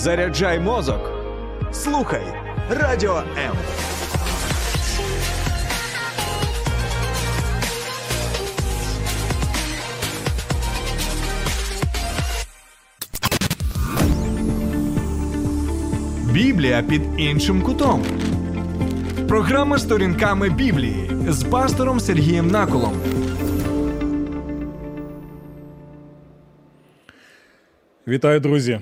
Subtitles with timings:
[0.00, 1.00] Заряджай мозок.
[1.72, 2.22] Слухай
[2.70, 3.56] Радіо М.
[16.32, 18.04] Біблія під іншим кутом.
[19.28, 23.00] Програма сторінками Біблії з пастором Сергієм Наколом.
[28.08, 28.80] Вітаю, друзі.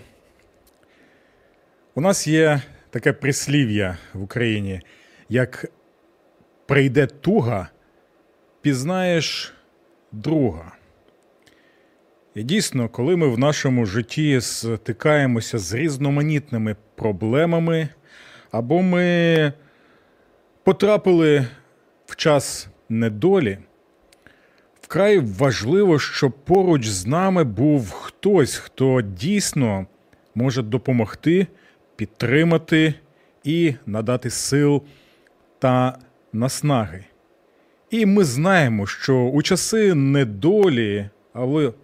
[1.98, 4.80] У нас є таке прислів'я в Україні,
[5.28, 5.70] як
[6.66, 7.68] прийде туга,
[8.60, 9.54] пізнаєш
[10.12, 10.72] друга.
[12.34, 17.88] І дійсно, коли ми в нашому житті стикаємося з різноманітними проблемами,
[18.50, 19.52] або ми
[20.64, 21.46] потрапили
[22.06, 23.58] в час недолі,
[24.80, 29.86] вкрай важливо, щоб поруч з нами був хтось, хто дійсно
[30.34, 31.46] може допомогти,
[31.98, 32.94] підтримати
[33.44, 34.82] і надати сил
[35.58, 35.98] та
[36.32, 37.04] наснаги.
[37.90, 41.08] І ми знаємо, що у часи недолі,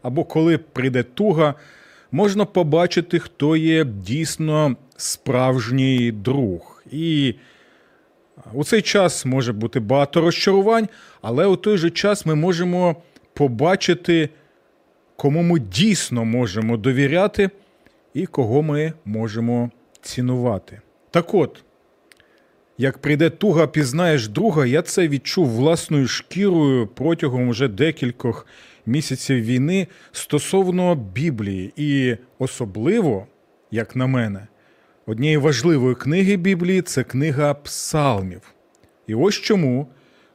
[0.02, 1.54] або коли прийде туга,
[2.12, 6.82] можна побачити, хто є дійсно справжній друг.
[6.90, 7.34] І
[8.52, 10.88] у цей час може бути багато розчарувань,
[11.22, 12.96] але у той же час ми можемо
[13.32, 14.28] побачити,
[15.16, 17.50] кому ми дійсно можемо довіряти
[18.14, 19.70] і кого ми можемо
[20.04, 20.80] цінувати.
[21.10, 21.64] Так от,
[22.78, 28.46] як прийде туга, пізнаєш друга, я це відчув власною шкірою протягом вже декількох
[28.86, 31.72] місяців війни стосовно Біблії.
[31.76, 33.26] І особливо,
[33.70, 34.46] як на мене,
[35.06, 38.54] однієї важливої книги Біблії це книга Псалмів.
[39.06, 39.86] І ось чому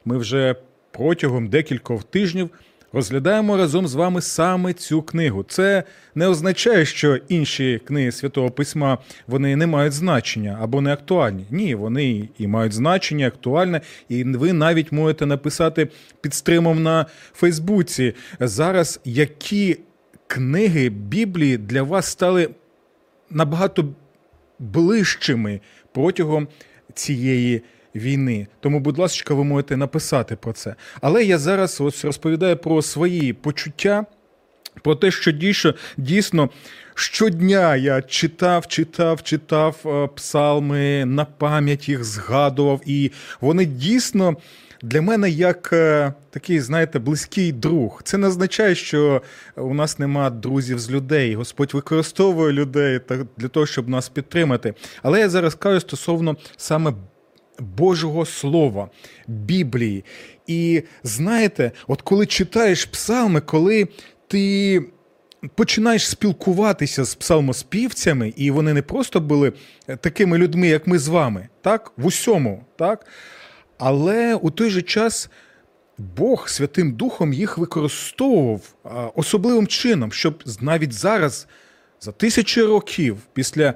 [0.04, 0.54] ми вже
[0.90, 2.50] протягом декількох тижнів
[2.92, 5.44] розглядаємо разом з вами саме цю книгу.
[5.48, 5.82] Це
[6.14, 11.46] не означає, що інші книги Святого Письма вони не мають значення або не актуальні.
[11.50, 15.88] Ні, вони і мають значення, актуальне, і ви навіть можете написати
[16.20, 19.78] під стримом на Фейсбуці зараз, які
[20.26, 22.50] книги Біблії для вас стали
[23.30, 23.84] набагато
[24.58, 25.60] ближчими
[25.92, 26.48] протягом
[26.94, 27.62] цієї
[27.94, 28.46] війни.
[28.60, 30.74] Тому, будь ласка, ви можете написати про це.
[31.00, 34.04] Але я зараз ось розповідаю про свої почуття,
[34.82, 36.50] про те, що дійсно, дійсно
[36.94, 44.36] щодня я читав, читав, читав е, псалми, на пам'ять їх згадував, і вони дійсно.
[44.82, 48.02] Для мене як е, такий, знаєте, близький друг.
[48.04, 49.22] Це не означає, що
[49.56, 51.34] у нас нема друзів з людей.
[51.34, 53.00] Господь використовує людей
[53.36, 54.74] для того, щоб нас підтримати.
[55.02, 56.92] Але я зараз кажу стосовно саме
[57.60, 58.90] Божого Слова,
[59.26, 60.04] Біблії.
[60.46, 63.88] І знаєте, от коли читаєш псалми, коли
[64.28, 64.82] ти.
[65.54, 69.52] Починаєш спілкуватися з псалмоспівцями, і вони не просто були
[70.00, 71.92] такими людьми, як ми з вами, так?
[71.96, 73.06] В усьому, так?
[73.78, 75.30] Але у той же час
[75.98, 78.60] Бог Святим Духом їх використовував
[79.14, 81.46] особливим чином, щоб навіть зараз,
[82.00, 83.74] за тисячі років, після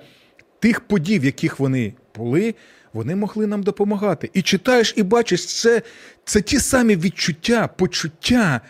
[0.58, 2.54] тих подій, в яких вони були,
[2.94, 4.30] вони могли нам допомагати.
[4.32, 5.82] І читаєш, і бачиш, це,
[6.24, 8.60] це ті самі відчуття, почуття,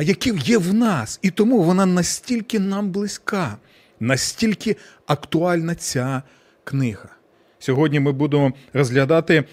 [0.00, 1.18] які є в нас.
[1.22, 3.56] І тому вона настільки нам близька,
[4.00, 6.22] настільки актуальна ця
[6.64, 7.08] книга.
[7.58, 9.44] Сьогодні ми будемо розглядати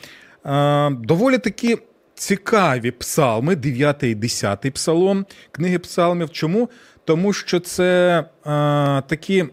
[0.43, 1.77] а, доволі такі
[2.15, 6.29] цікаві псалми, 9 і 10 псалом книги псалмів.
[6.29, 6.69] Чому?
[7.05, 9.45] Тому що це а, такі,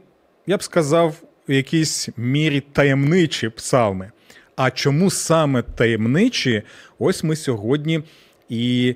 [0.47, 1.15] я б сказав,
[1.49, 4.11] в якійсь мірі таємничі псалми.
[4.57, 6.63] А чому саме таємничі?
[6.99, 8.03] Ось ми сьогодні
[8.49, 8.95] і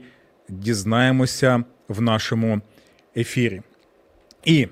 [0.49, 2.61] дізнаємося в нашому
[3.17, 3.63] ефірі.
[4.45, 4.69] І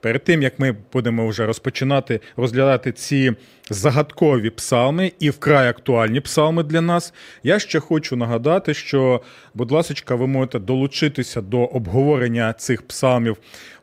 [0.00, 3.32] перед тим як ми будемо вже розпочинати розглядати ці
[3.70, 9.20] загадкові псалми і вкрай актуальні псалми для нас, я ще хочу нагадати, що,
[9.54, 13.36] будь ласка, ви можете долучитися до обговорення цих псалмів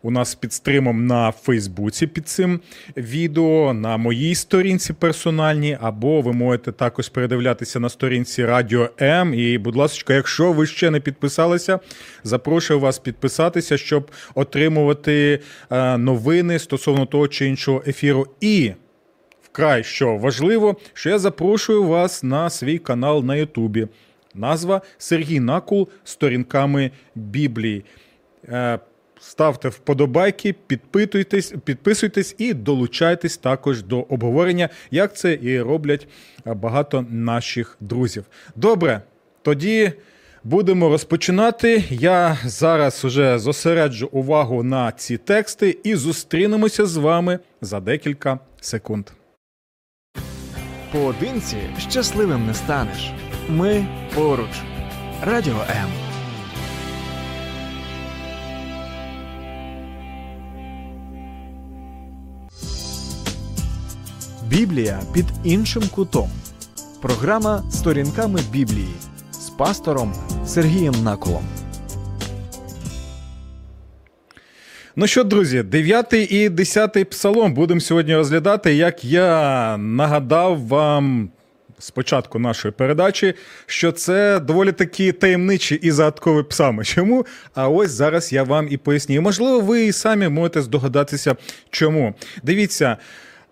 [0.03, 2.59] у нас під стримом на Фейсбуці під цим
[2.97, 9.33] відео, на моїй сторінці персональній, або ви можете також передивлятися на сторінці Радіо М.
[9.33, 11.79] І, будь ласка, якщо ви ще не підписалися,
[12.23, 15.39] запрошую вас підписатися, щоб отримувати
[15.71, 18.27] е, новини стосовно того чи іншого ефіру.
[18.41, 18.71] І
[19.51, 23.87] вкрай що важливо, що я запрошую вас на свій канал на Ютубі.
[24.35, 27.85] Назва Сергій Накул сторінками Біблії.
[28.49, 28.79] Е,
[29.19, 36.07] ставте вподобайки, підпитуйтесь, підписуйтесь і долучайтесь також до обговорення, як це і роблять
[36.45, 38.25] багато наших друзів.
[38.55, 39.01] Добре,
[39.41, 39.91] тоді
[40.43, 41.83] Будемо розпочинати.
[41.89, 49.09] Я зараз уже зосереджу увагу на ці тексти і зустрінемося з вами за декілька секунд.
[50.91, 53.11] Поодинці щасливим не станеш.
[53.49, 53.85] Ми
[54.15, 54.49] поруч.
[55.23, 55.89] Радіо М.
[64.47, 66.29] Біблія під іншим кутом.
[67.01, 68.95] Програма Сторінками Біблії
[69.31, 70.13] з пастором
[70.45, 71.43] Сергієм Наколом.
[74.95, 78.73] Ну що, друзі, 9 і 10 псалом будемо сьогодні розглядати.
[78.73, 81.29] Як я нагадав вам
[81.79, 83.33] спочатку нашої передачі,
[83.65, 86.83] що це доволі такі таємничі і загадкові псами.
[86.83, 87.25] Чому?
[87.53, 89.21] А ось зараз я вам і поясню.
[89.21, 91.35] Можливо, ви і самі можете здогадатися,
[91.69, 92.13] чому.
[92.43, 92.97] Дивіться.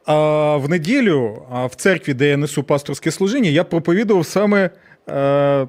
[0.06, 4.70] А в неділю в церкві, де я несу пасторське служіння, я проповідував саме
[5.10, 5.68] е,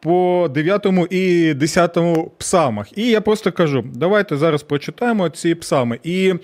[0.00, 1.98] по 9 і 10
[2.38, 2.98] псалмах.
[2.98, 5.98] І я просто кажу: давайте зараз прочитаємо ці псалми.
[6.02, 6.34] І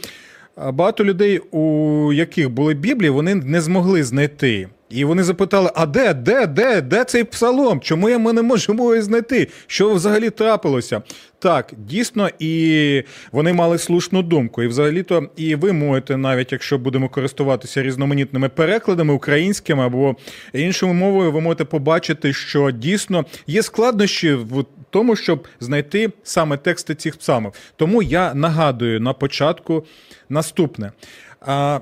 [0.72, 4.68] багато людей, у яких були Біблії, вони не змогли знайти.
[4.90, 7.80] І вони запитали: а де, де, де, де цей псалом?
[7.80, 9.48] Чому ми не можемо його знайти?
[9.66, 11.02] Що взагалі трапилося?
[11.38, 13.02] Так, дійсно, і
[13.32, 14.62] вони мали слушну думку.
[14.62, 20.16] І взагалі-то, і ви можете, навіть якщо будемо користуватися різноманітними перекладами українськими або
[20.52, 26.94] іншою мовою, ви можете побачити, що дійсно є складнощі в тому, щоб знайти саме тексти
[26.94, 27.52] цих псалмів.
[27.76, 29.84] Тому я нагадую на початку
[30.28, 30.92] наступне.
[31.40, 31.80] А,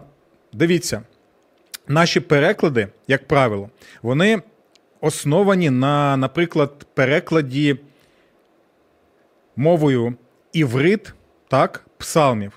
[0.52, 1.02] Дивіться.
[1.88, 3.70] Наші переклади, як правило,
[4.02, 4.42] вони
[5.00, 7.76] основані на, наприклад, перекладі
[9.56, 10.14] мовою
[10.52, 11.14] іврит,
[11.48, 12.52] так, псалмів.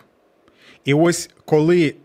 [0.86, 1.96] І ось коли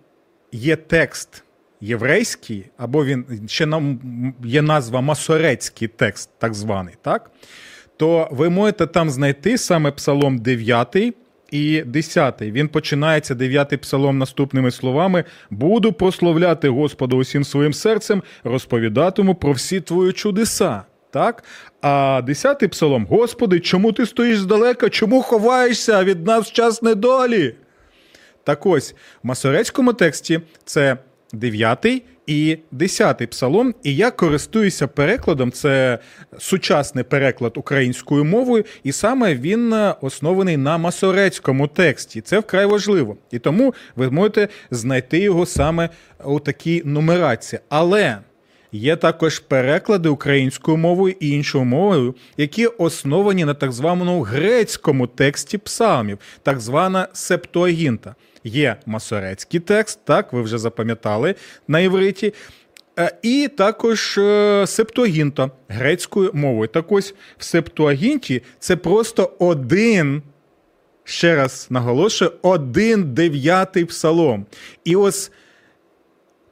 [0.52, 1.44] є текст
[1.80, 4.00] єврейський, або він ще нам
[4.44, 7.30] є назва масорецький текст, так званий, так,
[7.96, 10.96] то ви можете там знайти саме Псалом 9
[11.52, 12.42] і 10.
[12.42, 19.80] Він починається 9 псалом наступними словами: Буду прославляти Господа усім своїм серцем, розповідатиму про всі
[19.80, 20.82] твої чудеса.
[21.10, 21.44] Так?
[21.80, 24.88] А 10 псалом: Господи, чому ти стоїш здалека?
[24.88, 27.54] Чому ховаєшся від нас в час недолі?
[28.44, 30.96] Так ось в масорецькому тексті це
[31.32, 33.74] 9 і 10 псалом.
[33.82, 35.52] І я користуюся перекладом.
[35.52, 35.98] Це
[36.38, 42.20] сучасний переклад українською мовою, і саме він е, оснований на масорецькому тексті.
[42.20, 43.16] Це вкрай важливо.
[43.30, 45.88] І тому ви можете знайти його саме
[46.24, 47.60] у такій нумерації.
[47.68, 48.18] Але.
[48.74, 55.58] Є також переклади українською мовою і іншою мовою, які основані на так званому грецькому тексті
[55.58, 58.14] псалмів, так звана септуагінта.
[58.44, 61.34] Є масорецький текст, так, ви вже запам'ятали
[61.68, 62.32] на івриті.
[62.98, 66.68] Е, і також е, септуагінта грецькою мовою.
[66.68, 70.22] Так ось в септуагінті це просто один,
[71.04, 74.46] ще раз наголошую, один дев'ятий псалом.
[74.84, 75.32] І ось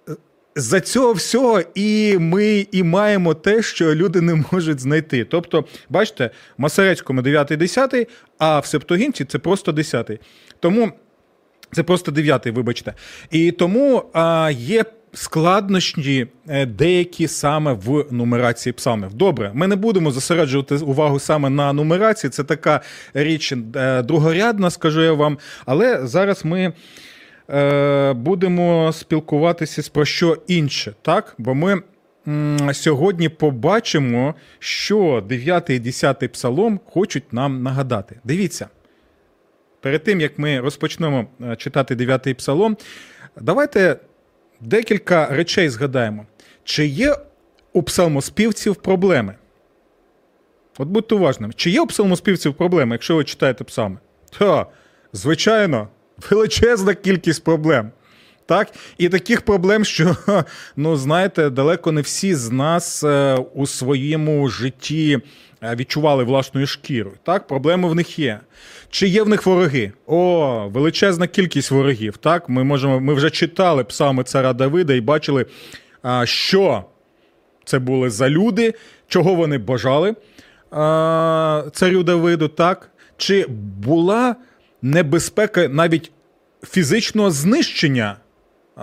[0.08, 0.16] е,
[0.54, 5.24] за цього всього і ми і маємо те, що люди не можуть знайти.
[5.24, 8.08] Тобто, бачите, в Масарецькому 9-10,
[8.38, 10.20] а в Септуагінті це просто 10.
[10.60, 10.92] Тому.
[11.72, 12.94] Це просто дев'ятий, вибачте.
[13.30, 19.14] І тому а, є складнощі е, деякі саме в нумерації псалмів.
[19.14, 22.30] Добре, ми не будемо зосереджувати увагу саме на нумерації.
[22.30, 22.80] Це така
[23.14, 25.38] річ е, другорядна, скажу я вам.
[25.66, 26.72] Але зараз ми.
[27.52, 31.34] Е, будемо спілкуватися про що інше, так?
[31.38, 31.82] Бо ми
[32.72, 38.20] сьогодні побачимо, що 9 і 10 псалом хочуть нам нагадати.
[38.24, 38.68] Дивіться.
[39.80, 42.76] Перед тим як ми розпочнемо е, читати дев'ятий псалом,
[43.40, 43.96] давайте
[44.60, 46.26] декілька речей згадаємо.
[46.64, 47.16] Чи є
[47.72, 49.34] у псалмоспівців проблеми?
[50.78, 53.98] От будьте уважними, чи є у псалмоспівців проблеми, якщо ви читаєте псалми?
[54.38, 54.66] Та,
[55.12, 55.88] звичайно,
[56.30, 57.90] величезна кількість проблем.
[58.46, 58.72] Так?
[58.98, 60.16] І таких проблем, що,
[60.76, 65.18] ну, знаєте, далеко не всі з нас е, у своєму житті
[65.62, 67.16] відчували власною шкірою.
[67.22, 68.40] Так, проблеми в них є.
[68.90, 69.92] Чи є в них вороги?
[70.06, 72.16] О, величезна кількість ворогів.
[72.16, 75.46] Так, ми можемо, ми вже читали псалми цара Давида і бачили,
[76.24, 76.84] що
[77.64, 78.74] це були за люди,
[79.08, 80.14] чого вони бажали
[81.72, 82.48] царю Давиду.
[82.48, 83.46] Так, чи
[83.84, 84.36] була
[84.82, 86.12] небезпека навіть
[86.64, 88.16] фізичного знищення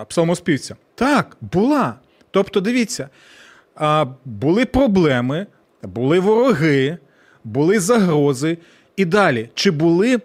[0.08, 0.76] псалмоспівця?
[0.94, 1.94] Так, була.
[2.30, 3.08] Тобто, дивіться,
[4.24, 5.46] були проблеми,
[5.82, 6.98] були вороги,
[7.44, 8.58] були загрози.
[8.96, 10.20] І далі, чи були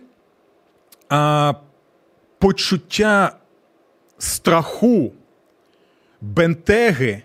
[1.09, 1.53] а,
[2.39, 3.35] почуття
[4.17, 5.13] страху,
[6.21, 7.23] бентеги,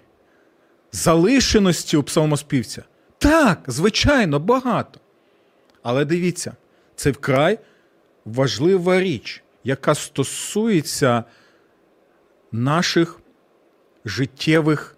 [0.92, 2.82] залишеності у псалмоспівця?
[3.18, 5.00] Так, звичайно, багато.
[5.82, 6.56] Але дивіться,
[6.96, 7.58] це вкрай
[8.24, 11.24] важлива річ, яка стосується
[12.52, 13.20] наших
[14.04, 14.96] життєвих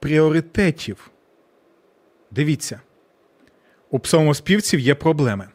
[0.00, 1.10] пріоритетів.
[2.30, 2.80] Дивіться,
[3.90, 5.48] у псалмоспівців є проблеми.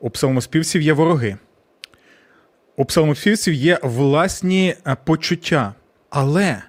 [0.00, 1.36] У псалмоспівців є вороги.
[2.76, 5.74] У псалмоспівців є власні е, почуття.
[6.10, 6.62] Але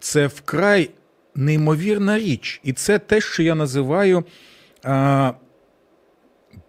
[0.00, 0.90] це вкрай
[1.34, 2.60] неймовірна річ.
[2.64, 4.24] І це те, що я називаю
[4.84, 5.32] а,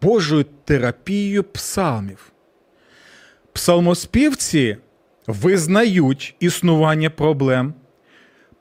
[0.01, 2.31] Божою терапією псалмів.
[3.53, 4.77] Псалмоспівці
[5.27, 7.73] визнають існування проблем.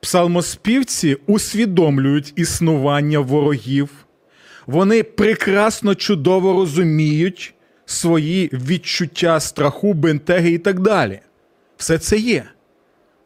[0.01, 3.91] Псалмоспівці усвідомлюють існування ворогів.
[4.67, 7.55] Вони прекрасно чудово розуміють
[7.87, 11.21] свої відчуття страху, бентеги і так далі.
[11.77, 12.45] Все це є.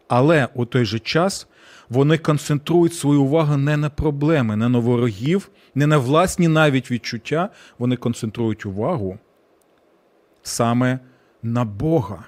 [0.09, 1.47] Але у той же час
[1.89, 7.49] вони концентрують свою увагу не на проблеми, не на ворогів, не на власні навіть відчуття.
[7.79, 9.19] Вони концентрують увагу
[10.43, 10.99] саме
[11.43, 12.25] на Бога.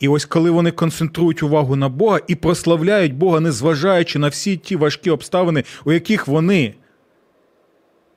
[0.00, 4.76] І ось коли вони концентрують увагу на Бога і прославляють Бога, незважаючи на всі ті
[4.76, 6.74] важкі обставини, у яких вони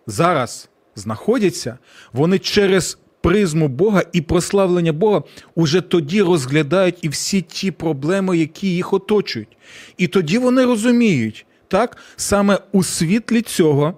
[0.08, 1.78] зараз знаходяться,
[2.14, 5.24] вони через призму Бога і прославлення Бога
[5.56, 9.58] уже тоді розглядають і всі ті проблеми, які їх оточують.
[9.98, 13.94] І тоді вони розуміють, так, саме у світлі цього,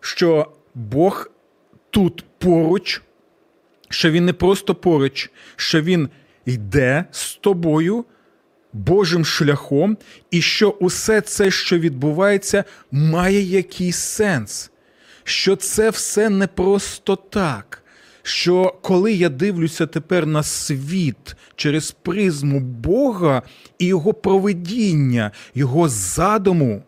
[0.00, 1.30] що Бог
[1.90, 3.02] тут поруч,
[3.88, 6.08] що Він не просто поруч, що Він
[6.46, 8.04] йде з тобою.
[8.76, 9.96] Божим шляхом,
[10.30, 14.70] і що усе це, що відбувається, має якийсь сенс
[15.24, 17.82] що це все не просто так.
[18.22, 23.42] Що коли я дивлюся тепер на світ через призму Бога
[23.78, 26.82] і Його проведіння, Його задуму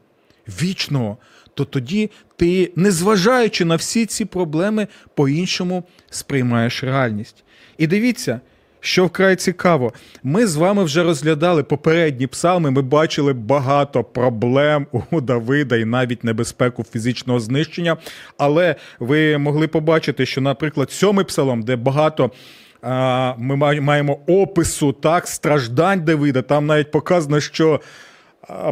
[0.48, 1.16] вічного,
[1.56, 7.44] то тоді ти, незважаючи на всі ці проблеми, по-іншому сприймаєш реальність.
[7.78, 8.40] І дивіться.
[8.80, 12.70] Що вкрай цікаво, ми з вами вже розглядали попередні псалми.
[12.70, 17.96] Ми бачили багато проблем у Давида і навіть небезпеку фізичного знищення.
[18.38, 22.30] Але ви могли побачити, що, наприклад, сьомий псалом, де багато.
[23.38, 26.42] Ми маємо опису так страждань Давида.
[26.42, 27.80] Там навіть показано, що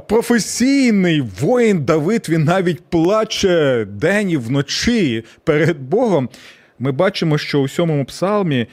[0.08, 6.28] професійний воїн Давид він навіть плаче день і вночі перед Богом.
[6.78, 8.66] Ми бачимо, що у сьомому псалмі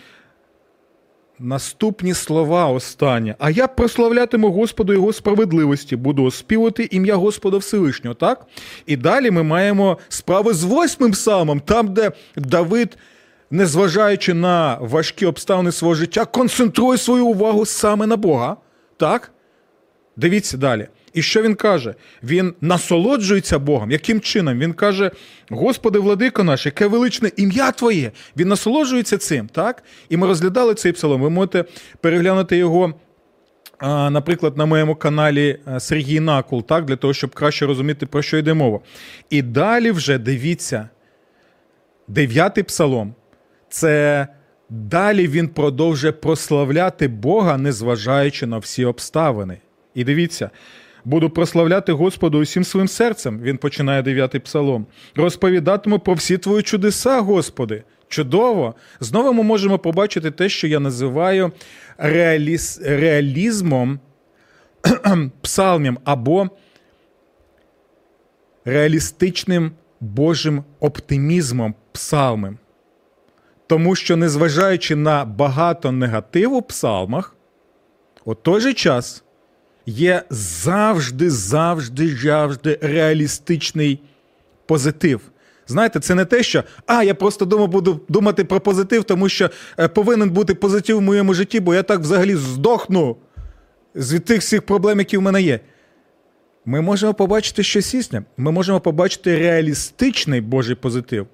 [1.44, 3.36] Наступні слова останні.
[3.40, 8.14] А я прославлятиму Господу Його справедливості, буду оспівати ім'я Господа Всевишнього.
[8.14, 8.46] так?
[8.86, 12.98] І далі ми маємо справи з восьмим псалмом, там, де Давид,
[13.52, 18.58] незважаючи на важкі обставини свого життя, концентрує свою увагу саме на Бога.
[18.98, 19.32] Так?
[20.16, 20.88] Дивіться далі.
[21.14, 21.96] І що він каже?
[22.24, 23.92] Він насолоджується Богом.
[23.92, 24.60] Яким чином?
[24.60, 25.12] Він каже:
[25.50, 28.12] Господи, владико наш, яке величне ім'я Твоє.
[28.38, 29.48] Він насолоджується цим.
[29.48, 29.84] так?
[30.10, 31.22] І ми розглядали цей псалом.
[31.22, 31.66] Ви можете
[32.02, 32.94] переглянути його.
[34.12, 38.54] Наприклад, на моєму каналі Сергій Накул, так, для того, щоб краще розуміти, про що йде
[38.54, 38.80] мова.
[39.30, 40.90] І далі вже дивіться,
[42.08, 43.14] дев'ятий псалом.
[43.70, 44.28] Це
[44.70, 49.58] далі він продовжує прославляти Бога, незважаючи на всі обставини.
[49.96, 50.50] І дивіться,
[51.06, 53.40] Буду прославляти Господу усім своїм серцем.
[53.42, 54.86] Він починає дев'ятий псалом.
[55.16, 57.84] Розповідатиму про всі твої чудеса, Господи.
[58.08, 58.76] Чудово!
[59.00, 61.52] Знову ми можемо побачити те, що я називаю
[61.98, 62.82] реаліз...
[62.86, 64.00] реалізмом
[65.42, 66.50] псалмів або
[68.66, 72.58] реалістичним Божим оптимізмом псалмів.
[73.68, 77.36] Тому що, незважаючи на багато негативу в псалмах,
[78.26, 79.24] у той же час
[79.86, 84.00] є завжди, завжди, завжди реалістичний
[84.66, 85.22] позитив.
[85.68, 89.50] Знаєте, це не те, що а, я просто дома буду думати про позитив, тому що
[89.80, 93.16] е, повинен бути позитив в моєму житті, бо я так взагалі здохну
[93.96, 95.60] з тих всіх проблем, які в мене є.
[96.66, 98.24] Ми можемо побачити щось існе.
[98.38, 101.28] Ми можемо побачити реалістичний Божий позитив.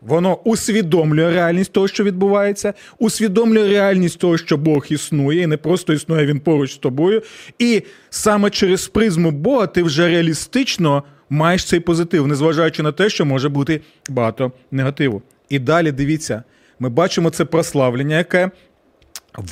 [0.00, 5.92] Воно усвідомлює реальність того, що відбувається, усвідомлює реальність того, що Бог існує, і не просто
[5.92, 7.22] існує він поруч з тобою.
[7.58, 13.24] І саме через призму Бога ти вже реалістично маєш цей позитив, незважаючи на те, що
[13.24, 15.22] може бути багато негативу.
[15.48, 16.42] І далі дивіться,
[16.78, 18.50] ми бачимо це прославлення, яке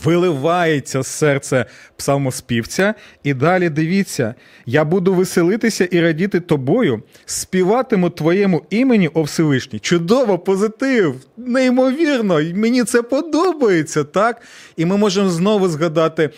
[0.05, 1.67] Виливається серце
[1.97, 4.35] псалмоспівця, і далі дивіться:
[4.67, 9.79] я буду веселитися і радіти тобою, співатиму твоєму імені, о Всевишній.
[9.79, 14.43] Чудово, позитив, неймовірно, мені це подобається, так?
[14.77, 16.31] І ми можемо знову згадати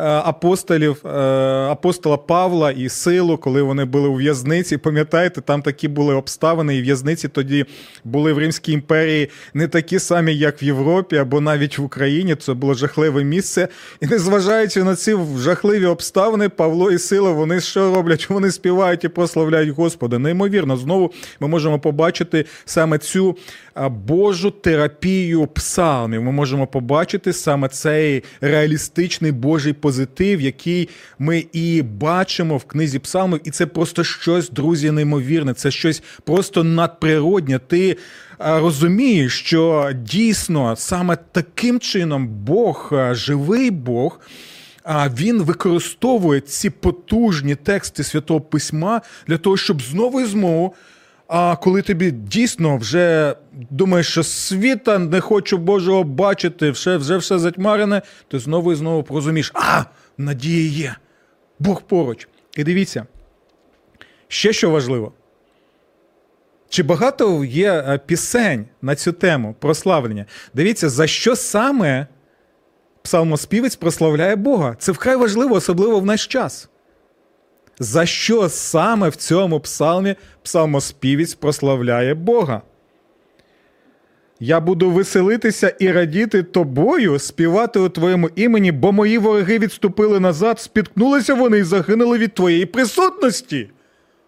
[0.00, 1.08] апостолів, е,
[1.70, 4.76] апостола Павла і Силу, коли вони були у в'язниці.
[4.76, 7.66] Пам'ятаєте, там такі були обставини, і в'язниці тоді
[8.04, 12.34] були в Римській імперії не такі самі, як в Європі або навіть в Україні.
[12.34, 13.68] Це було жахливе місце.
[14.00, 18.30] І незважаючи на ці жахливі обставини, Павло і Сила, вони що роблять?
[18.38, 20.18] Вони співають і прославляють Господа.
[20.18, 23.36] Неймовірно, знову ми можемо побачити саме цю
[23.88, 26.22] Божу терапію псалмів.
[26.22, 33.40] Ми можемо побачити саме цей реалістичний Божий позитив, який ми і бачимо в книзі псалмів.
[33.44, 35.54] І це просто щось, друзі, неймовірне.
[35.54, 37.58] Це щось просто надприроднє.
[37.58, 37.96] Ти
[38.38, 44.20] розумієш, що дійсно саме таким чином Бог, живий Бог.
[44.90, 50.74] А він використовує ці потужні тексти святого письма для того, щоб знову і знову
[51.28, 53.36] а коли тобі дійсно вже
[53.70, 59.02] думаєш, що світа не хочу Божого бачити, вже вже все затьмарене, ти знову і знову
[59.02, 59.84] порозумієш, а,
[60.18, 60.96] надія є,
[61.58, 62.28] Бог поруч.
[62.56, 63.06] І дивіться,
[64.28, 65.12] ще що важливо.
[66.68, 70.26] Чи багато є е, пісень на цю тему прославлення?
[70.54, 72.06] Дивіться, за що саме
[73.02, 74.76] псалмоспівець прославляє Бога?
[74.78, 76.68] Це вкрай важливо, особливо в наш час
[77.80, 82.62] за що саме в цьому псалмі псалмоспівець прославляє Бога.
[84.40, 90.60] Я буду веселитися і радіти тобою, співати у твоєму імені, бо мої вороги відступили назад,
[90.60, 93.70] спіткнулися вони і загинули від твоєї присутності.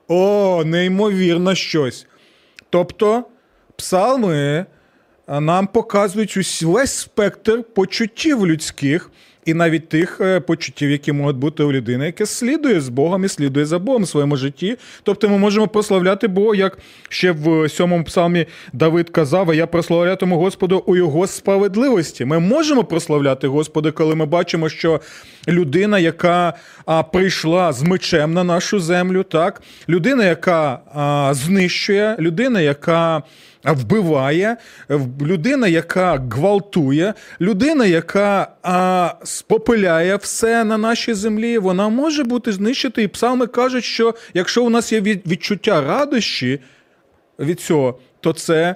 [0.09, 2.07] О, неймовірно щось.
[2.71, 3.25] Тобто,
[3.77, 4.67] псалми
[5.29, 9.11] нам показують весь спектр почуттів людських,
[9.45, 13.29] і навіть тих е, почуттів, які можуть бути у людини, яке слідує з Богом і
[13.29, 14.77] слідує за Богом в своєму житті.
[15.03, 16.79] Тобто ми можемо прославляти Бога, як
[17.09, 22.25] ще в сьомому псалмі Давид казав, а я прославлятиму Господу у його справедливості.
[22.25, 25.01] Ми можемо прославляти Господа, коли ми бачимо, що
[25.49, 26.55] людина, яка
[26.87, 33.23] а, прийшла з мечем на нашу землю, так, людина, яка а, знищує, людина, яка
[33.65, 34.57] вбиває,
[35.21, 42.95] людина, яка гвалтує, людина, яка а, спопиляє все на нашій землі, вона може бути знищена.
[42.99, 46.61] І псалми кажуть, що якщо у нас є відчуття радощі
[47.39, 48.75] від цього, то це.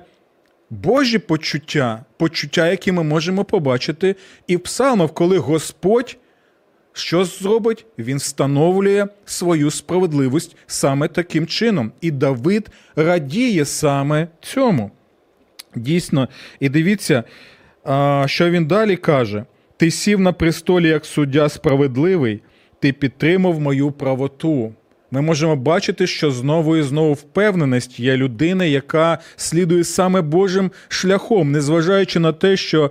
[0.70, 6.16] Божі почуття, почуття, які ми можемо побачити і в псалмах, коли Господь
[6.96, 7.86] що зробить?
[7.98, 11.92] Він встановлює свою справедливість саме таким чином.
[12.00, 14.90] І Давид радіє саме цьому.
[15.76, 16.28] Дійсно,
[16.60, 17.24] і дивіться,
[18.26, 19.44] що він далі каже:
[19.76, 22.42] Ти сів на престолі як суддя справедливий,
[22.80, 24.72] ти підтримав мою правоту.
[25.10, 31.52] Ми можемо бачити, що знову і знову впевненість є людини, яка слідує саме Божим шляхом,
[31.52, 32.90] незважаючи на те, що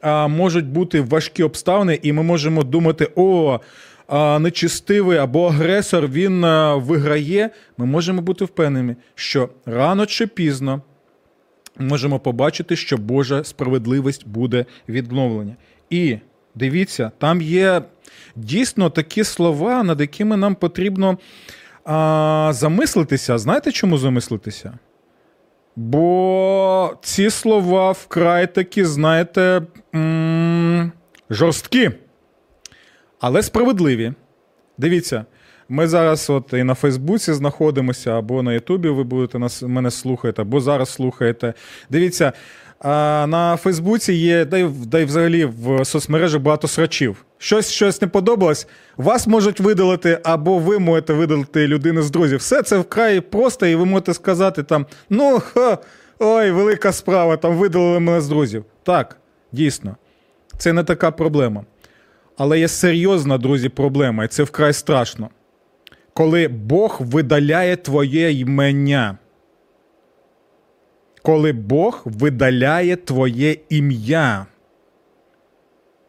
[0.00, 3.60] а, можуть бути важкі обставини, і ми можемо думати, о,
[4.40, 6.40] нечистивий або агресор він
[6.76, 7.50] виграє.
[7.76, 10.82] Ми можемо бути впевнені, що рано чи пізно
[11.78, 15.56] можемо побачити, що Божа справедливість буде відновлення.
[15.90, 16.18] І
[16.54, 17.82] дивіться, там є
[18.36, 21.18] дійсно такі слова, над якими нам потрібно
[21.84, 23.38] а, замислитися.
[23.38, 24.78] Знаєте, чому замислитися?
[25.80, 29.62] Бо ці слова вкрай такі, знаєте,
[29.94, 30.92] м-
[31.30, 31.90] жорсткі,
[33.20, 34.12] але справедливі.
[34.78, 35.24] Дивіться,
[35.68, 40.42] ми зараз от і на Фейсбуці знаходимося, або на Ютубі ви будете нас, мене слухати,
[40.42, 41.54] або зараз слухаєте.
[41.90, 42.32] Дивіться,
[42.84, 47.24] на Фейсбуці є, да й взагалі в соцмережах багато срачів.
[47.38, 52.38] Щось щось не подобалось, вас можуть видалити, або ви можете видалити людину з друзів.
[52.38, 55.78] Все це вкрай просто, і ви можете сказати там: ну, ха,
[56.18, 58.64] ой, велика справа, там видалили мене з друзів.
[58.82, 59.16] Так,
[59.52, 59.96] дійсно,
[60.58, 61.64] це не така проблема.
[62.36, 65.28] Але є серйозна, друзі, проблема, і це вкрай страшно.
[66.18, 69.18] Коли Бог видаляє твоє імення
[71.22, 74.46] коли Бог видаляє твоє ім'я.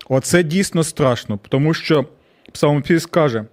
[0.10, 2.06] Оце дійсно страшно, тому що
[2.52, 3.46] Псалмопіс каже: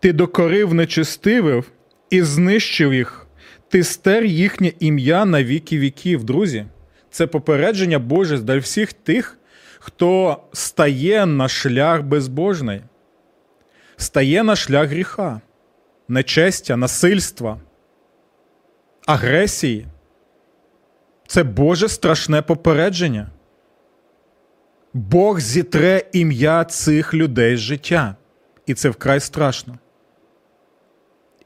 [0.00, 1.64] Ти докорив нечистивих
[2.10, 3.26] і знищив їх,
[3.68, 6.66] ти стер їхнє ім'я на віки віків, друзі.
[7.10, 9.38] Це попередження Боже для всіх тих,
[9.78, 12.80] хто стає на шлях безбожний,
[13.96, 15.40] стає на шлях гріха,
[16.08, 17.60] нечестя, насильства,
[19.06, 19.86] агресії.
[21.26, 23.30] Це Боже страшне попередження.
[24.94, 28.16] Бог зітре ім'я цих людей з життя.
[28.66, 29.78] І це вкрай страшно.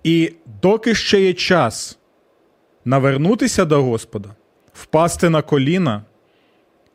[0.02, 0.32] І
[0.62, 1.98] доки ще є час
[2.84, 4.28] навернутися до Господа,
[4.72, 6.02] впасти на коліна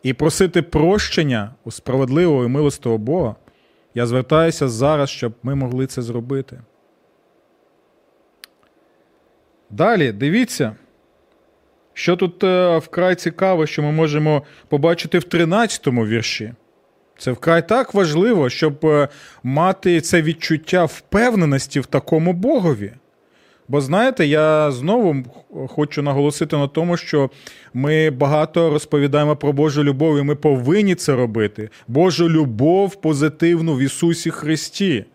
[0.03, 3.35] і просити прощення у справедливого і милостивого Бога,
[3.95, 6.61] Я звертаюся зараз, щоб ми могли це зробити.
[9.69, 10.75] Далі, дивіться,
[11.93, 16.53] що тут е, вкрай цікаво, що ми можемо побачити в 13 му вірші.
[17.17, 19.07] Це вкрай так важливо, щоб е,
[19.43, 22.93] мати це відчуття впевненості в такому Богові.
[23.67, 25.15] Бо знаєте, я знову
[25.67, 27.29] хочу наголосити на тому, що
[27.73, 31.69] ми багато розповідаємо про Божу любов, і ми повинні це робити.
[31.87, 35.05] Божу любов позитивну в Ісусі Христі.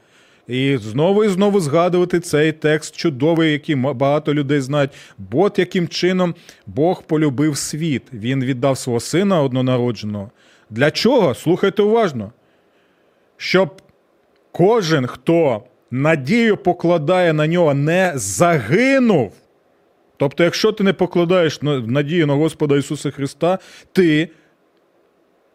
[0.49, 4.91] І знову і знову згадувати цей текст чудовий, який багато людей знають.
[5.19, 6.35] Бо яким чином
[6.67, 8.03] Бог полюбив світ.
[8.13, 10.31] Він віддав свого сина однонародженого.
[10.71, 11.35] Для чого?
[11.35, 12.33] Слухайте уважно.
[13.37, 13.83] Щоб
[14.53, 19.33] кожен, хто надію покладає на нього, не загинув.
[20.17, 23.59] Тобто, якщо ти не покладаєш надію на Господа Ісуса Христа,
[23.93, 24.29] ти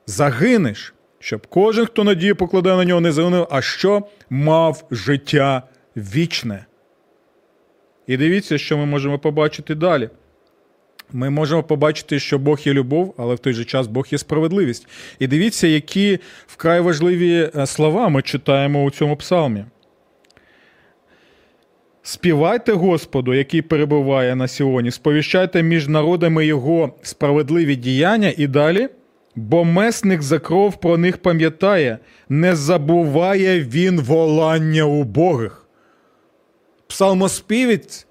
[0.06, 5.63] загинеш, щоб кожен, хто надію покладає на нього, не загинув, а що мав життя
[5.98, 6.65] вічне.
[8.08, 10.10] І дивіться, що ми можемо побачити далі.
[11.12, 14.88] Ми можемо побачити, що Бог є любов, але в той же час Бог є справедливість.
[15.19, 19.65] І дивіться, які вкрай важливі е, слова ми читаємо у цьому псалмі.
[22.08, 28.89] Співайте Господу, який перебуває на Сіоні, сповіщайте між народами Його справедливі діяння і далі,
[29.36, 31.98] бо месник за кров про них пам'ятає,
[32.30, 35.65] не забуває він волання убогих.
[36.88, 38.08] Псалмоспівець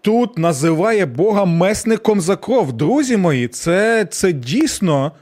[0.00, 2.72] тут називає Бога месником за кров.
[2.72, 5.12] Друзі мої, це, це дійсно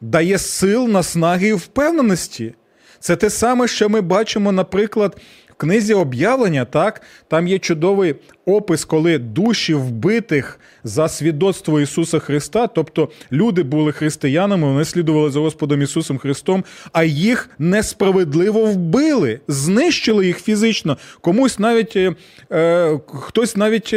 [0.00, 2.54] дає сил, наснаги і впевненості.
[2.98, 5.16] Це те саме, що ми бачимо, наприклад,
[5.60, 8.14] книзі об'явлення, так, там є чудовий
[8.46, 15.40] опис, коли душі вбитих за свідоцтво Ісуса Христа, тобто люди були християнами, вони слідували за
[15.40, 20.98] Господом Ісусом Христом, а їх несправедливо вбили, знищили їх фізично.
[21.20, 22.14] Комусь навіть е,
[22.52, 23.94] е хтось навіть.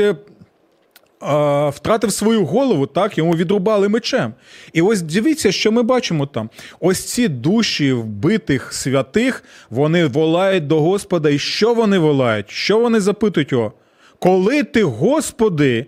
[1.69, 4.33] Втратив свою голову, так, йому відрубали мечем.
[4.73, 6.49] І ось дивіться, що ми бачимо там.
[6.79, 11.29] Ось ці душі вбитих святих, вони волають до Господа.
[11.29, 12.49] І що вони волають?
[12.49, 13.73] Що вони запитують його?
[14.19, 15.86] Коли ти, Господи,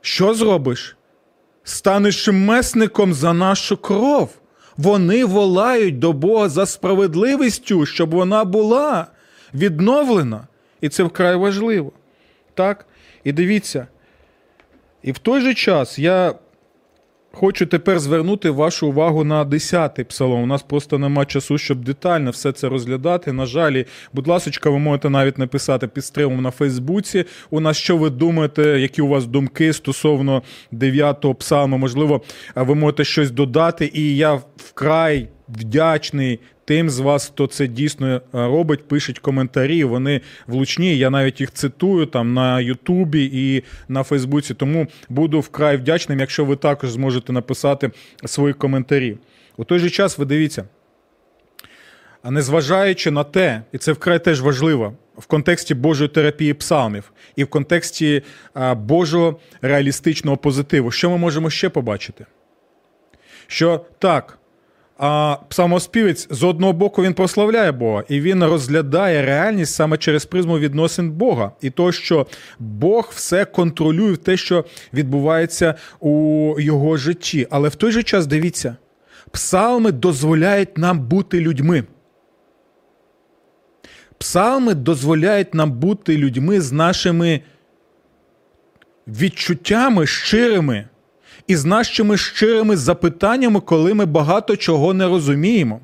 [0.00, 0.96] що зробиш?
[1.64, 4.30] Станеш месником за нашу кров.
[4.76, 9.06] Вони волають до Бога за справедливістю, щоб вона була
[9.54, 10.46] відновлена.
[10.80, 11.92] І це вкрай важливо.
[12.54, 12.86] Так?
[13.24, 13.86] І дивіться.
[15.02, 16.34] І в той же час я
[17.32, 20.42] хочу тепер звернути вашу увагу на 10-й псалом.
[20.42, 23.32] У нас просто нема часу, щоб детально все це розглядати.
[23.32, 23.82] На жаль,
[24.12, 27.24] будь ласка, ви можете навіть написати під стримом на Фейсбуці.
[27.50, 31.78] У нас що ви думаєте, які у вас думки стосовно 9-го псалму?
[31.78, 32.22] Можливо,
[32.54, 38.20] ви можете щось додати, і я вкрай вдячний тим з вас, хто це дійсно е,
[38.32, 39.84] робить, пишуть коментарі.
[39.84, 40.98] Вони влучні.
[40.98, 44.54] Я навіть їх цитую там на Ютубі і на Фейсбуці.
[44.54, 47.90] Тому буду вкрай вдячним, якщо ви також зможете написати
[48.24, 49.16] свої коментарі.
[49.56, 50.64] У той же час ви дивіться.
[52.22, 57.44] А незважаючи на те, і це вкрай теж важливо, в контексті Божої терапії псалмів і
[57.44, 58.22] в контексті
[58.76, 62.26] Божого реалістичного позитиву, що ми можемо ще побачити?
[63.46, 64.38] Що так,
[64.98, 70.58] а псалмоспівець з одного боку він прославляє Бога, і він розглядає реальність саме через призму
[70.58, 72.26] відносин Бога, і то, що
[72.58, 77.46] Бог все контролює те, що відбувається у його житті.
[77.50, 78.76] Але в той же час дивіться,
[79.30, 81.84] псалми дозволяють нам бути людьми.
[84.18, 87.40] Псалми дозволяють нам бути людьми з нашими
[89.06, 90.88] відчуттями щирими
[91.46, 95.80] і з нашими щирими запитаннями, коли ми багато чого не розуміємо.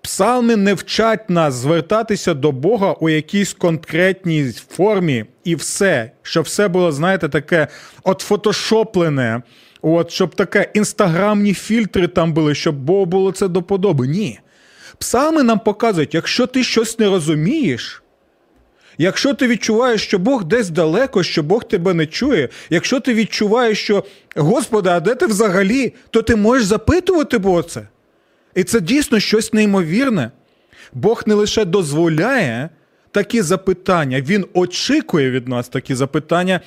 [0.00, 6.68] Псалми не вчать нас звертатися до Бога у якійсь конкретній формі, і все, щоб все
[6.68, 7.68] було, знаєте, таке
[8.04, 9.42] от фотошоплене,
[9.82, 13.94] от, щоб таке інстаграмні фільтри там були, щоб Богу було це до.
[14.04, 14.38] Ні.
[14.98, 18.01] Псалми нам показують, якщо ти щось не розумієш,
[18.98, 23.82] Якщо ти відчуваєш, що Бог десь далеко, що Бог тебе не чує, якщо ти відчуваєш,
[23.82, 24.04] що
[24.36, 27.88] Господи, а де ти взагалі, то ти можеш запитувати Бога це.
[28.54, 30.30] І це дійсно щось неймовірне.
[30.92, 32.68] Бог не лише дозволяє
[33.10, 36.60] такі запитання, Він очікує від нас такі запитання.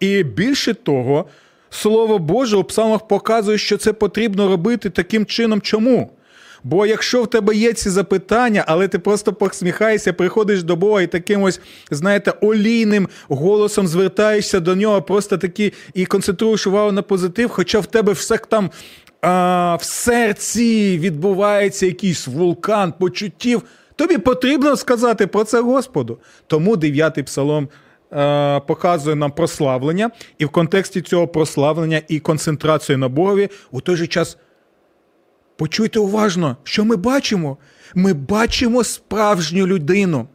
[0.00, 1.26] І більше того,
[1.70, 5.60] Слово Боже у псалмах показує, що це потрібно робити таким чином.
[5.60, 6.10] Чому?
[6.64, 11.06] Бо якщо в тебе є ці запитання, але ти просто посміхаєшся, приходиш до Бога і
[11.06, 17.50] таким ось, знаєте, олійним голосом звертаєшся до нього, просто такі і концентруєш увагу на позитив,
[17.50, 18.70] хоча в тебе все там
[19.20, 23.62] а, в серці відбувається якийсь вулкан почуттів,
[23.96, 26.18] тобі потрібно сказати про це Господу.
[26.46, 27.68] Тому дев'ятий псалом
[28.10, 33.96] а, показує нам прославлення, і в контексті цього прославлення і концентрації на Богові у той
[33.96, 34.38] же час.
[35.60, 37.56] Почуйте уважно, що ми бачимо.
[37.94, 40.28] Ми бачимо справжню людину.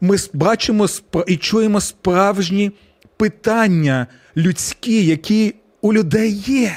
[0.00, 0.86] Ми бачимо
[1.26, 2.72] і чуємо справжні
[3.16, 6.76] питання людські, які у людей є.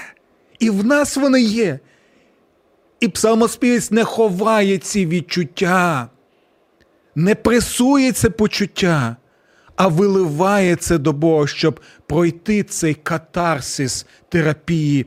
[0.60, 1.80] І в нас вони є.
[3.00, 6.10] І псалмоспівець не ховає ці відчуття,
[7.16, 9.16] не пресує це почуття,
[9.76, 15.06] а виливає це до Бога, щоб пройти цей катарсис терапії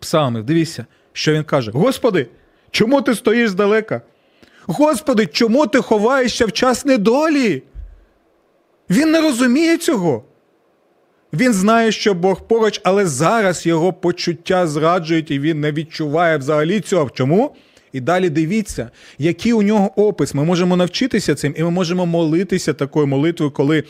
[0.00, 0.44] псалмів.
[0.44, 2.26] Дивіться, що він каже: Господи,
[2.70, 4.00] чому ти стоїш здалека?
[4.66, 7.62] Господи, чому ти ховаєшся в час недолі?
[8.90, 10.24] Він не розуміє цього.
[11.32, 16.80] Він знає, що Бог поруч, але зараз його почуття зраджують, і він не відчуває взагалі
[16.80, 17.10] цього.
[17.10, 17.54] Чому?
[17.92, 20.34] І далі дивіться, який у нього опис.
[20.34, 23.84] Ми можемо навчитися цим, і ми можемо молитися такою молитвою, коли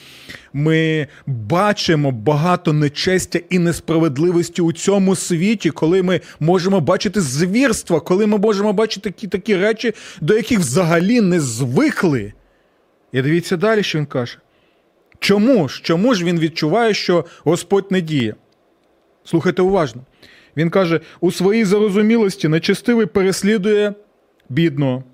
[0.52, 8.26] ми бачимо багато нечестя і несправедливості у цьому світі, коли ми можемо бачити звірства, коли
[8.26, 12.32] ми можемо бачити такі такі речі, до яких взагалі не звикли.
[13.12, 14.38] І дивіться далі, що він каже.
[15.18, 15.80] Чому ж?
[15.84, 18.34] Чому ж він відчуває, що Господь не діє?
[19.24, 20.02] Слухайте уважно.
[20.56, 23.94] Він каже: у своїй зарозумілості нечестивий переслідує
[24.48, 25.04] бідного.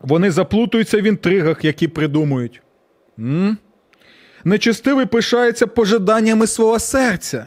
[0.00, 2.62] Вони заплутуються в інтригах, які придумують.
[3.18, 3.58] М?
[4.44, 7.46] Нечестивий пишається пожаданнями свого серця.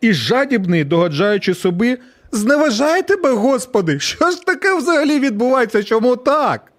[0.00, 1.98] І жадібний, догоджаючи собі,
[2.32, 5.82] зневажає тебе, Господи, що ж таке взагалі відбувається?
[5.82, 6.72] Чому так?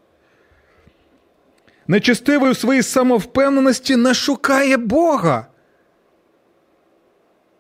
[1.88, 5.48] Нечестивий у своїй самовпевненості не шукає Бога.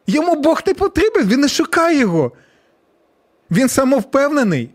[0.07, 2.31] Йому Бог не потрібен, він не шукає його.
[3.51, 4.69] Він самовпевнений.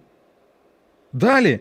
[1.12, 1.60] Далі.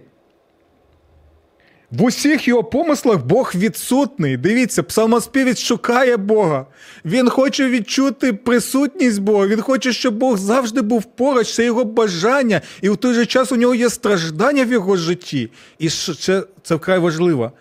[1.91, 4.37] В усіх його помислах Бог відсутний.
[4.37, 6.65] Дивіться, псалмоспівець шукає Бога.
[7.05, 9.47] Він хоче відчути присутність Бога.
[9.47, 12.61] Він хоче, щоб Бог завжди був поруч, це його бажання.
[12.81, 15.51] І в той же час у нього є страждання в його житті.
[15.79, 17.51] І це, це вкрай важливо.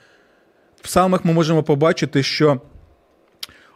[0.77, 2.61] В псалмах ми можемо побачити, що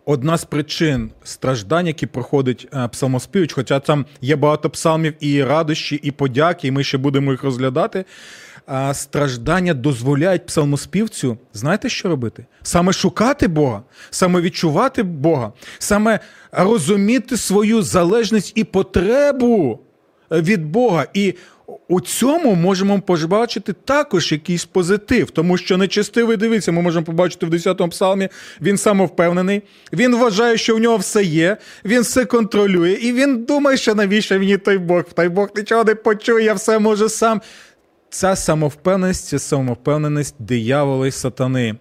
[0.04, 6.00] одна з причин страждань, які проходить е, псалмоспівець, хоча там є багато псалмів і радощі,
[6.02, 8.04] і подяки, і ми ще будемо їх розглядати.
[8.92, 12.46] Страждання дозволяють псалмоспівцю, знаєте, що робити?
[12.62, 16.20] Саме шукати Бога, саме відчувати Бога, саме
[16.52, 19.80] розуміти свою залежність і потребу
[20.30, 21.06] від Бога.
[21.14, 21.34] І
[21.88, 27.50] у цьому можемо побачити також якийсь позитив, тому що нечестивий дивиться, ми можемо побачити в
[27.50, 28.28] 10-му псалмі,
[28.60, 33.76] він самовпевнений, він вважає, що в нього все є, він все контролює, і він думає,
[33.76, 37.40] що навіщо мені той Бог, той Бог нічого не почує, я все можу сам.
[38.10, 41.76] Ця самовпевненість це самовпевненість диявола і сатани.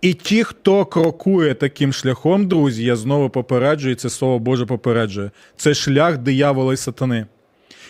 [0.00, 5.30] І ті, хто крокує таким шляхом, друзі, я знову попереджую, це слово Боже попереджує.
[5.56, 7.26] Це шлях диявола і сатани.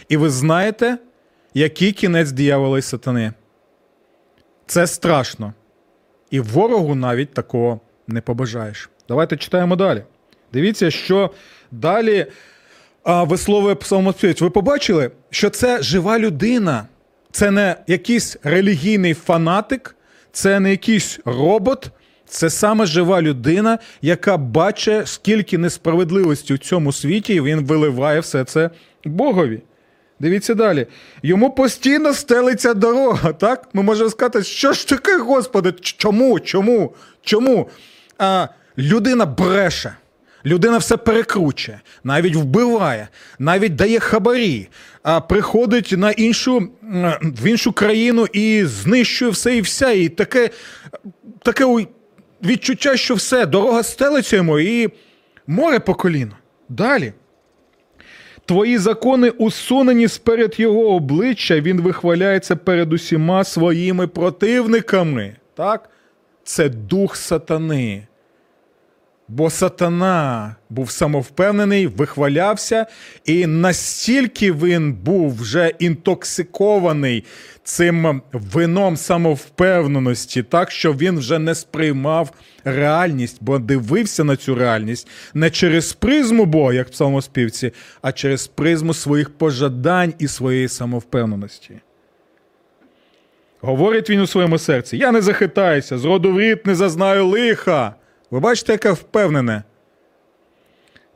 [0.08, 0.98] І ви знаєте,
[1.54, 3.32] який кінець диявола і сатани?
[4.66, 5.52] Це страшно.
[6.30, 8.90] І ворогу навіть такого не побажаєш.
[9.08, 10.02] Давайте читаємо далі.
[10.52, 11.30] Дивіться, що
[11.70, 12.26] далі
[13.02, 14.40] а, висловує псалмоспівець.
[14.40, 16.86] Ви побачили, що це жива людина,
[17.30, 19.96] це не якийсь релігійний фанатик,
[20.32, 21.90] це не якийсь робот.
[22.26, 28.44] Це саме жива людина, яка бачить, скільки несправедливості у цьому світі, і він виливає все
[28.44, 28.70] це
[29.04, 29.62] Богові.
[30.20, 30.86] Дивіться далі.
[31.22, 33.32] Йому постійно стелиться дорога.
[33.32, 33.68] так?
[33.72, 35.72] Ми можемо сказати, що ж таке, Господи?
[35.80, 36.40] Чому?
[36.40, 36.94] Чому?
[37.22, 37.68] Чому?
[38.18, 38.48] А,
[38.78, 39.94] Людина бреше.
[40.46, 44.68] Людина все перекручує, навіть вбиває, навіть дає хабарі,
[45.02, 46.68] а приходить на іншу,
[47.22, 49.90] в іншу країну і знищує все і вся.
[49.90, 50.50] І таке
[51.42, 51.86] таке
[52.44, 54.88] відчуття, що все, дорога стелиться йому і
[55.46, 56.36] море по коліно.
[56.68, 57.12] Далі.
[58.46, 65.36] Твої закони усунені сперед його обличчя, він вихваляється перед усіма своїми противниками.
[65.54, 65.90] Так?
[66.44, 68.06] Це дух сатани.
[69.28, 72.86] Бо сатана був самовпевнений, вихвалявся,
[73.24, 77.24] і настільки він був вже інтоксикований
[77.62, 82.32] цим вином самовпевненості, так що він вже не сприймав
[82.64, 88.46] реальність, бо дивився на цю реальність не через призму Бога, як в псалмоспівці, а через
[88.46, 91.74] призму своїх пожадань і своєї самовпевненості.
[93.60, 97.94] Говорить він у своєму серці: Я не захитаюся, з роду в рід не зазнаю лиха.
[98.34, 99.62] Ви бачите, яке впевнене?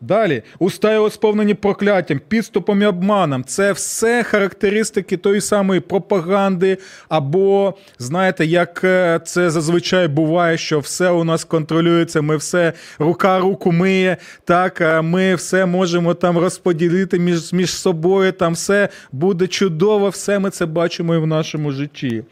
[0.01, 3.45] Далі, уста його сповнені прокляттям, підступом і обманом.
[3.45, 6.79] Це все характеристики тої самої пропаганди,
[7.09, 13.39] або, знаєте, як е, це зазвичай буває, що все у нас контролюється, ми все рука
[13.39, 20.09] руку миє, так, ми все можемо там розподілити між, між собою, там все буде чудово,
[20.09, 22.25] все ми це бачимо і в нашому житті.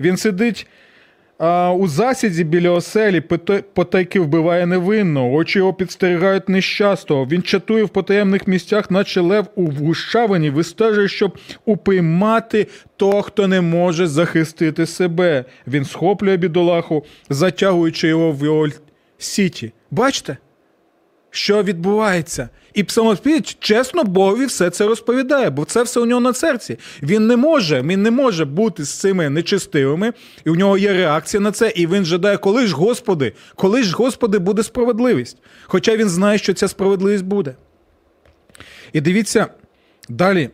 [0.00, 0.66] Він сидить.
[1.38, 3.20] А у засіді біля оселі
[3.72, 7.24] потайки вбиває невинно, очі його підстерігають нещасто.
[7.24, 13.60] Він чатує в потаємних місцях, наче лев у вгущавині, вистежує, щоб упіймати того, хто не
[13.60, 15.44] може захистити себе.
[15.66, 18.68] Він схоплює бідолаху, затягуючи його в його
[19.18, 19.72] сіті.
[19.90, 20.36] Бачите,
[21.30, 22.48] що відбувається?
[22.74, 26.78] І псалмоспівець чесно Богові все це розповідає, бо це все у нього на серці.
[27.02, 30.12] Він не може, він не може бути з цими нечистивими,
[30.44, 33.96] і у нього є реакція на це, і він жадає, коли ж, Господи, коли ж,
[33.96, 35.36] Господи, буде справедливість.
[35.66, 37.54] Хоча він знає, що ця справедливість буде.
[38.92, 39.46] І дивіться,
[40.08, 40.50] далі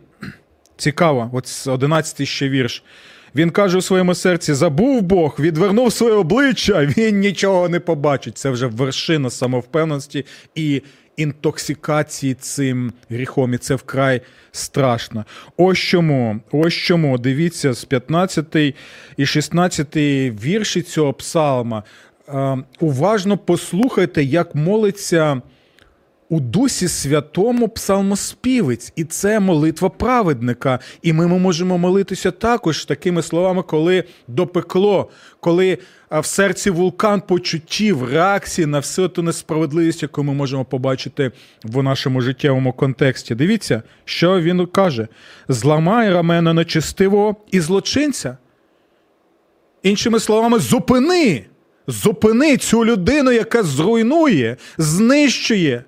[0.77, 2.83] цікаво, от 11 ще вірш.
[3.35, 8.37] Він каже у своєму серці: забув Бог, відвернув своє обличчя, він нічого не побачить.
[8.37, 10.81] Це вже вершина самовпевненості і
[11.17, 14.21] інтоксикації цим гріхом, і це вкрай
[14.51, 15.25] страшно.
[15.57, 18.55] Ось чому, ось чому, дивіться, з 15
[19.17, 19.95] і 16
[20.43, 21.83] вірші цього псалма.
[22.79, 25.41] Уважно послухайте, як молиться
[26.29, 30.79] у Дусі Святому псалмоспівець, і це молитва праведника.
[31.01, 35.09] І ми можемо молитися також такими словами, коли допекло,
[35.39, 35.77] коли
[36.11, 41.31] в серці вулкан почуттів, реакції на всю ту несправедливість, яку ми можемо побачити
[41.63, 43.35] в нашому життєвому контексті.
[43.35, 45.07] Дивіться, що він каже:
[45.47, 48.37] зламай рамена нечистивого і злочинця.
[49.83, 51.45] Іншими словами, зупини.
[51.87, 55.83] Зупини цю людину, яка зруйнує, знищує.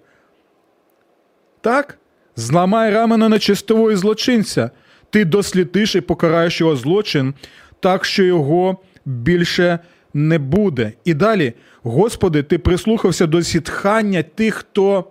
[1.62, 1.98] Так?
[2.36, 4.70] Зламай рамена нечистового злочинця.
[5.10, 7.34] Ти дослідиш і покараєш його злочин,
[7.80, 9.80] так що його більше
[10.13, 10.91] не буде.
[11.06, 15.06] І далі, Господи, ти прислухався до зітхання тих, хто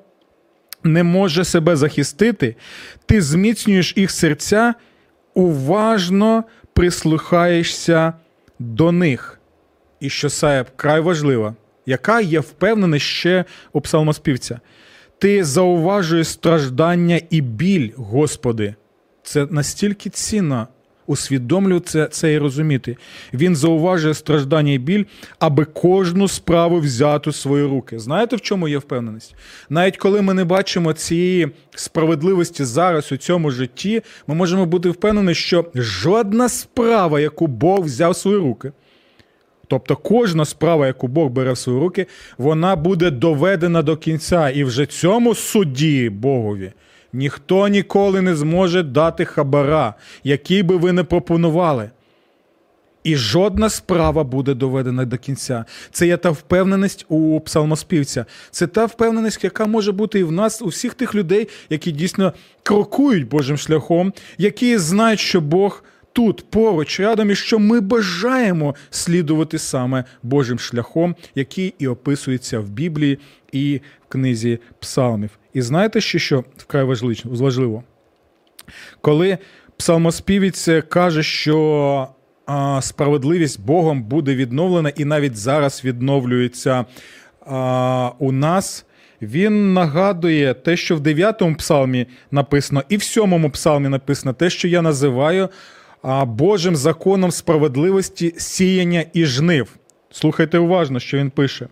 [0.82, 2.56] не може себе захистити,
[3.06, 4.74] ти зміцнюєш їх серця,
[5.34, 8.12] уважно прислухаєшся
[8.58, 9.40] до них.
[10.00, 11.54] І що це край важливо,
[11.86, 14.60] яка є впевненість ще у псалмоспівця?
[15.18, 18.74] Ти зауважуєш страждання і біль, Господи.
[19.22, 20.68] Це настільки цінно
[21.06, 22.96] усвідомлювати це, це і розуміти.
[23.34, 25.04] Він зауважує страждання і біль,
[25.38, 27.98] аби кожну справу взяти в свої руки.
[27.98, 29.34] Знаєте, в чому є впевненість?
[29.70, 35.34] Навіть коли ми не бачимо цієї справедливості зараз у цьому житті, ми можемо бути впевнені,
[35.34, 38.72] що жодна справа, яку Бог взяв в свої руки.
[39.68, 42.06] Тобто кожна справа, яку Бог бере в свої руки,
[42.38, 44.50] вона буде доведена до кінця.
[44.50, 46.72] І вже цьому судді Богові
[47.16, 51.90] ніхто ніколи не зможе дати хабара, який би ви не пропонували.
[53.04, 55.64] І жодна справа буде доведена до кінця.
[55.90, 58.26] Це є та впевненість у псалмоспівця.
[58.50, 62.32] Це та впевненість, яка може бути і в нас, у всіх тих людей, які дійсно
[62.62, 65.84] крокують Божим шляхом, які знають, що Бог
[66.16, 72.68] тут поруч рядом, і що ми бажаємо слідувати саме Божим шляхом, який і описується в
[72.68, 73.18] Біблії
[73.52, 75.30] і в книзі Псалмів.
[75.54, 76.84] І знаєте, ще що вкрай
[77.24, 77.82] важливо?
[79.00, 79.38] Коли
[79.76, 82.08] псалмоспівець каже, що
[82.80, 86.84] справедливість Богом буде відновлена і навіть зараз відновлюється
[88.18, 88.86] у нас.
[89.22, 94.68] Він нагадує те, що в 9 псалмі написано, і в 7 псалмі написано те, що
[94.68, 95.48] я називаю
[96.26, 99.76] Божим законом справедливості сіяння і жнив.
[100.10, 101.68] Слухайте уважно, що він пише.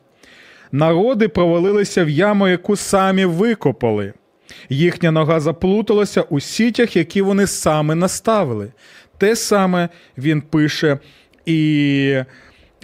[0.72, 4.12] Народи провалилися в яму, яку самі викопали.
[4.68, 8.72] Їхня нога заплуталася у сітях, які вони саме наставили.
[9.18, 10.98] Те саме він пише
[11.46, 12.18] і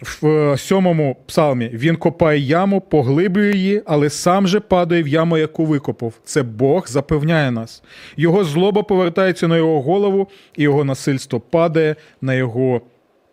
[0.02, 5.66] в сьомому псалмі він копає яму, поглиблює її, але сам же падає в яму, яку
[5.66, 6.12] викопав.
[6.24, 7.82] Це Бог запевняє нас.
[8.16, 12.80] Його злоба повертається на його голову, і його насильство падає на його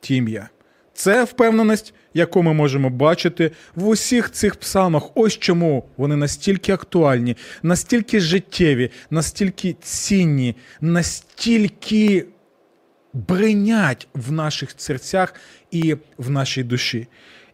[0.01, 0.49] тім'я.
[0.93, 5.03] Це впевненість, яку ми можемо бачити в усіх цих псалмах.
[5.15, 12.25] Ось чому вони настільки актуальні, настільки життєві, настільки цінні, настільки
[13.27, 15.33] бринять в наших серцях
[15.71, 17.07] і в нашій душі.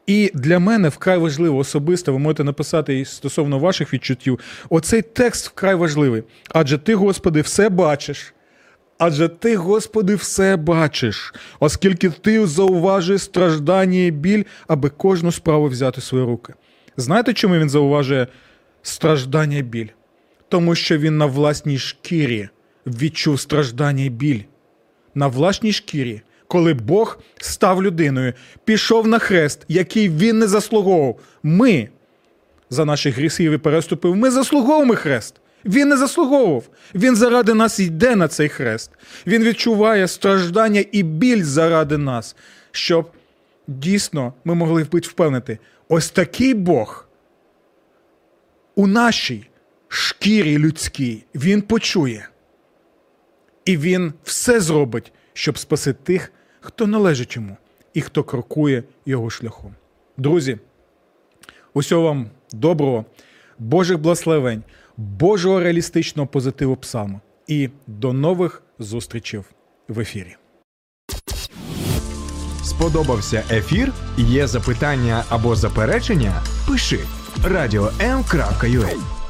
[0.08, 4.40] І для мене вкрай важливо особисто, ви можете написати стосовно ваших відчуттів.
[4.70, 6.24] Оцей текст вкрай важливий.
[6.50, 8.34] Адже ти, Господи, все бачиш.
[8.98, 16.02] Адже ти, Господи, все бачиш, оскільки ти зауважуєш страждання і біль, аби кожну справу взяти
[16.02, 16.54] в свої руки.
[16.98, 18.28] Знаєте, чому він зауважує
[18.82, 19.88] страждання і біль?
[20.54, 22.50] тому що він на власній шкірі
[22.88, 24.42] відчув страждання і біль.
[25.16, 28.34] На власній шкірі, коли Бог став людиною,
[28.66, 31.20] пішов на хрест, який він не заслуговував.
[31.44, 31.90] Ми
[32.70, 34.16] за наші гріхи і переступив.
[34.16, 35.36] Ми заслуговуємо хрест.
[35.66, 36.64] Він не заслуговував.
[36.96, 38.92] Він заради нас йде на цей хрест.
[39.28, 42.36] Він відчуває страждання і біль заради нас,
[42.72, 43.12] щоб
[43.68, 45.58] дійсно ми могли бути впевнені,
[45.90, 47.08] ось такий Бог
[48.76, 49.48] у нашій
[49.88, 52.28] шкірі людській він почує.
[53.66, 57.58] І він все зробить, щоб спаси тих, хто належить йому
[57.94, 59.76] і хто крокує його шляхом.
[60.18, 60.58] Друзі,
[61.74, 63.06] усього вам доброго,
[63.60, 64.64] Божих благословень,
[64.98, 67.22] Божого реалістичного позитиву псалму.
[67.48, 69.42] І до нових зустрічей
[69.88, 70.36] в ефірі.
[72.64, 73.92] Сподобався ефір?
[74.18, 76.44] Є запитання або заперечення?
[76.68, 77.00] Пиши
[77.46, 79.23] радіом.ua